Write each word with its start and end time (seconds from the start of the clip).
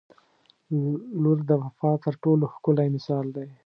•لور 1.21 1.39
د 1.49 1.51
وفا 1.63 1.91
تر 2.03 2.13
ټولو 2.23 2.45
ښکلی 2.53 2.87
مثال 2.95 3.25
دی. 3.35 3.47